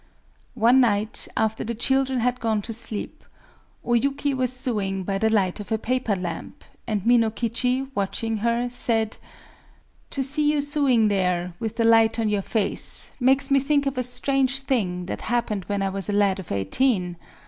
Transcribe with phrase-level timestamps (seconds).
[0.55, 3.23] One night, after the children had gone to sleep,
[3.85, 8.67] O Yuki was sewing by the light of a paper lamp; and Minokichi, watching her,
[8.71, 9.17] said:—
[10.09, 13.95] "To see you sewing there, with the light on your face, makes me think of
[13.95, 17.15] a strange thing that happened when I was a lad of eighteen.